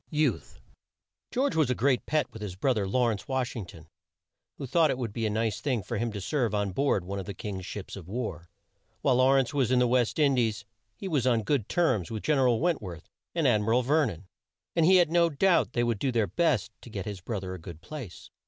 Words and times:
YOUTH. 0.09 0.59
George 1.29 1.55
was 1.55 1.69
a 1.69 1.75
great 1.75 2.07
pet 2.07 2.25
with 2.33 2.41
his 2.41 2.55
bro 2.55 2.73
ther, 2.73 2.87
Law 2.87 3.09
rence 3.13 3.27
Wash 3.27 3.55
ing 3.55 3.67
ton, 3.67 3.87
who 4.57 4.65
thought 4.65 4.89
it 4.89 4.97
would 4.97 5.13
be 5.13 5.27
a 5.27 5.29
nice 5.29 5.61
thing 5.61 5.83
for 5.83 5.97
him 5.99 6.11
to 6.11 6.19
serve 6.19 6.55
on 6.55 6.71
board 6.71 7.05
one 7.05 7.19
of 7.19 7.27
the 7.27 7.35
King's 7.35 7.67
ships 7.67 7.95
of 7.95 8.07
war. 8.07 8.49
While 9.01 9.17
Law 9.17 9.33
rence 9.33 9.53
was 9.53 9.69
in 9.69 9.77
the 9.77 9.85
West 9.87 10.17
In 10.17 10.33
dies 10.33 10.65
he 10.95 11.07
was 11.07 11.27
on 11.27 11.43
good 11.43 11.69
terms 11.69 12.09
with 12.09 12.23
Gen 12.23 12.39
er 12.39 12.47
al 12.47 12.59
Went 12.59 12.81
worth 12.81 13.11
and 13.35 13.47
Ad 13.47 13.61
mi 13.61 13.67
ral 13.67 13.83
Ver 13.83 14.07
non, 14.07 14.27
and 14.75 14.87
he 14.87 14.95
had 14.95 15.11
no 15.11 15.29
doubt 15.29 15.73
they 15.73 15.83
would 15.83 15.99
do 15.99 16.11
their 16.11 16.25
best 16.25 16.71
to 16.81 16.89
get 16.89 17.05
his 17.05 17.21
bro 17.21 17.39
ther 17.39 17.53
a 17.53 17.59
good 17.59 17.79
place. 17.81 18.31